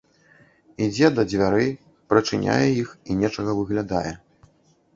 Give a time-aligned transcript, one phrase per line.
[0.85, 1.69] Ідзе да дзвярэй,
[2.13, 4.11] прачыняе іх і нечага выглядае.